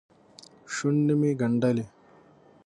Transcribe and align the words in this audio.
شونډې 0.73 1.13
مې 1.19 1.31
ګنډلې. 1.39 1.85